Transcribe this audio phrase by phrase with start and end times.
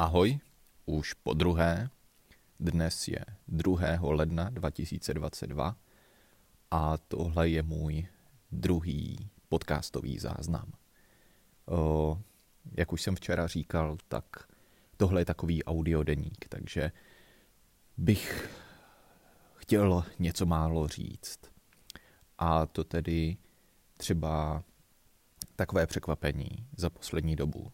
[0.00, 0.38] Ahoj,
[0.86, 1.90] už po druhé.
[2.60, 3.98] Dnes je 2.
[4.00, 5.76] ledna 2022
[6.70, 8.06] a tohle je můj
[8.52, 10.72] druhý podcastový záznam.
[11.66, 12.18] O,
[12.72, 14.24] jak už jsem včera říkal, tak
[14.96, 16.92] tohle je takový audiodeník, takže
[17.96, 18.50] bych
[19.54, 21.40] chtěl něco málo říct.
[22.38, 23.36] A to tedy
[23.96, 24.64] třeba
[25.56, 27.72] takové překvapení za poslední dobu,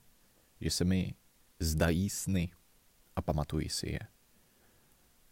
[0.61, 1.15] že se mi
[1.59, 2.51] zdají sny
[3.17, 3.99] a pamatuji si je.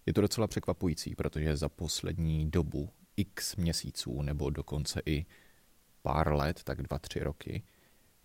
[0.07, 5.27] Je to docela překvapující, protože za poslední dobu x měsíců nebo dokonce i
[6.03, 7.63] pár let, tak dva, tři roky,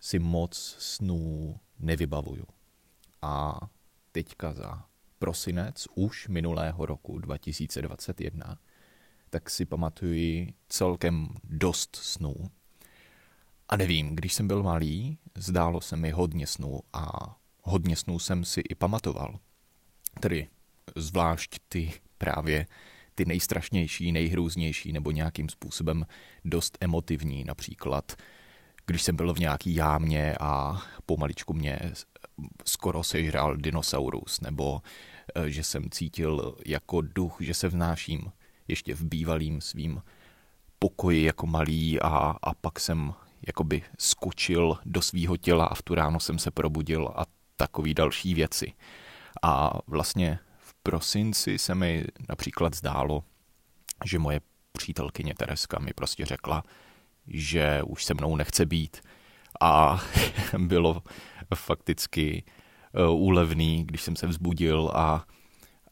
[0.00, 2.44] si moc snů nevybavuju.
[3.22, 3.60] A
[4.12, 4.84] teďka za
[5.18, 8.58] prosinec už minulého roku 2021,
[9.30, 12.34] tak si pamatuji celkem dost snů.
[13.68, 18.44] A nevím, když jsem byl malý, zdálo se mi hodně snů a hodně snů jsem
[18.44, 19.38] si i pamatoval.
[20.20, 20.48] Tedy
[20.96, 22.66] zvlášť ty právě
[23.14, 26.06] ty nejstrašnější, nejhrůznější nebo nějakým způsobem
[26.44, 27.44] dost emotivní.
[27.44, 28.12] Například,
[28.86, 31.78] když jsem byl v nějaký jámě a pomaličku mě
[32.64, 34.80] skoro sežral dinosaurus, nebo
[35.34, 38.32] eh, že jsem cítil jako duch, že se vnáším
[38.68, 40.02] ještě v bývalým svým
[40.78, 42.08] pokoji jako malý a,
[42.42, 43.14] a pak jsem
[43.46, 47.26] jakoby skočil do svýho těla a v tu ráno jsem se probudil a
[47.60, 48.72] takové další věci.
[49.42, 53.24] A vlastně v prosinci se mi například zdálo,
[54.04, 54.40] že moje
[54.72, 56.62] přítelkyně Tereska mi prostě řekla,
[57.26, 59.00] že už se mnou nechce být
[59.60, 60.00] a
[60.58, 61.02] bylo
[61.54, 62.44] fakticky
[62.94, 65.24] eh, úlevný, když jsem se vzbudil a,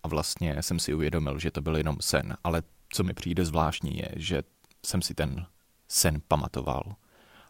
[0.02, 2.36] a vlastně jsem si uvědomil, že to byl jenom sen.
[2.44, 4.42] Ale co mi přijde zvláštní je, že
[4.86, 5.46] jsem si ten
[5.89, 6.94] sen pamatoval.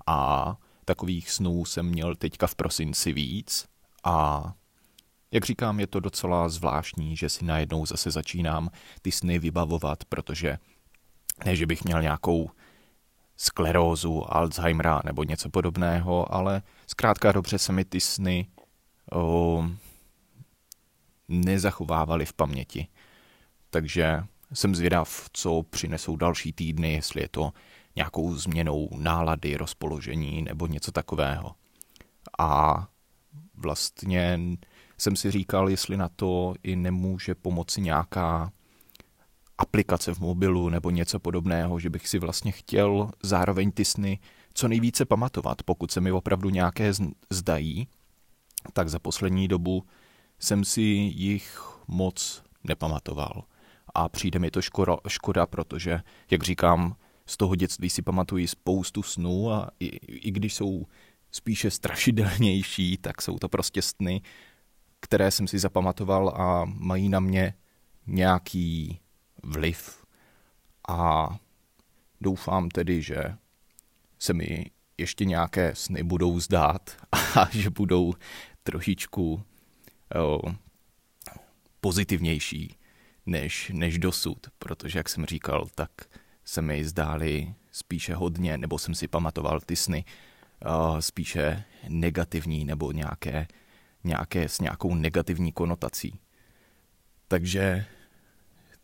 [0.06, 3.69] A takových snů jsem měl teďka v prosinci víc
[4.05, 4.45] a
[5.31, 8.71] jak říkám, je to docela zvláštní, že si najednou zase začínám
[9.03, 10.59] ty sny vybavovat, protože
[11.45, 12.51] ne, že bych měl nějakou
[13.37, 18.47] sklerózu, Alzheimera nebo něco podobného, ale zkrátka dobře se mi ty sny
[19.13, 19.64] o,
[21.29, 22.87] nezachovávaly v paměti.
[23.70, 27.53] Takže jsem zvědav, co přinesou další týdny, jestli je to
[27.97, 31.55] nějakou změnou nálady, rozpoložení nebo něco takového.
[32.39, 32.89] A
[33.58, 34.41] vlastně
[34.98, 38.52] jsem si říkal, jestli na to i nemůže pomoci nějaká
[39.58, 44.19] aplikace v mobilu nebo něco podobného, že bych si vlastně chtěl zároveň ty sny
[44.55, 45.63] co nejvíce pamatovat.
[45.63, 46.92] Pokud se mi opravdu nějaké
[47.30, 47.89] zdají,
[48.73, 49.85] tak za poslední dobu
[50.39, 53.45] jsem si jich moc nepamatoval.
[53.95, 56.96] A přijde mi to škoda, škoda protože, jak říkám,
[57.27, 59.86] z toho dětství si pamatuji spoustu snů a i,
[60.29, 60.86] i když jsou
[61.30, 64.22] spíše strašidelnější, tak jsou to prostě sny,
[65.00, 67.55] které jsem si zapamatoval a mají na mě
[68.06, 69.00] nějaký
[69.42, 70.05] vliv.
[70.89, 71.28] A
[72.20, 73.18] doufám tedy, že
[74.18, 76.96] se mi ještě nějaké sny budou zdát
[77.36, 78.14] a že budou
[78.62, 79.42] trošičku
[80.20, 80.40] o,
[81.80, 82.77] pozitivnější
[83.27, 85.90] než, než dosud, protože, jak jsem říkal, tak
[86.45, 90.05] se mi zdály spíše hodně, nebo jsem si pamatoval ty sny
[91.01, 93.46] spíše negativní nebo nějaké,
[94.05, 96.20] nějaké s nějakou negativní konotací.
[97.29, 97.86] Takže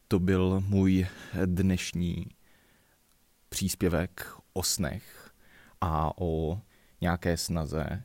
[0.09, 1.07] to byl můj
[1.45, 2.27] dnešní
[3.49, 5.31] příspěvek o snech
[5.81, 6.61] a o
[7.01, 8.03] nějaké snaze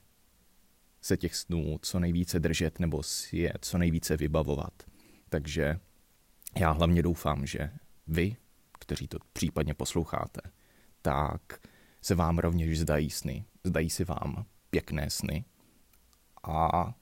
[1.01, 4.73] se těch snů co nejvíce držet nebo si je co nejvíce vybavovat.
[5.29, 5.79] Takže
[6.57, 7.71] já hlavně doufám, že
[8.07, 8.35] vy,
[8.79, 10.41] kteří to případně posloucháte,
[11.01, 11.41] tak
[12.01, 13.45] se vám rovněž zdají sny.
[13.63, 15.45] Zdají se vám pěkné sny
[16.43, 16.93] a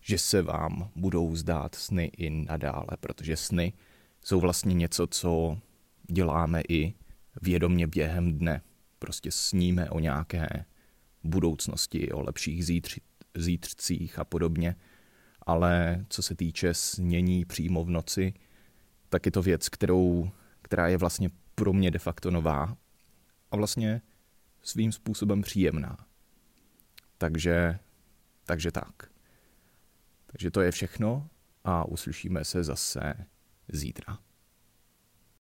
[0.00, 3.72] že se vám budou zdát sny i nadále, protože sny
[4.24, 5.58] jsou vlastně něco, co
[6.10, 6.94] děláme i
[7.42, 8.62] vědomě během dne.
[8.98, 10.64] Prostě sníme o nějaké
[11.24, 13.00] budoucnosti, o lepších zítři,
[13.34, 14.76] zítřcích a podobně.
[15.46, 18.34] Ale co se týče snění přímo v noci,
[19.08, 20.30] tak je to věc, kterou,
[20.62, 22.76] která je vlastně pro mě de facto nová
[23.50, 24.02] a vlastně
[24.62, 25.96] svým způsobem příjemná.
[27.18, 27.78] Takže,
[28.44, 29.10] takže tak.
[30.26, 31.28] Takže to je všechno
[31.64, 33.14] a uslyšíme se zase
[33.68, 34.18] zítra.